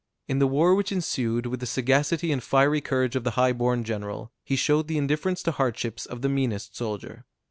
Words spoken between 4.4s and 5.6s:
he showed the indifference to